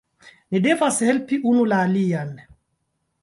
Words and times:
Ni 0.53 0.61
devas 0.67 0.97
helpi 1.09 1.37
unu 1.51 1.67
la 1.73 1.81
alian 1.89 2.31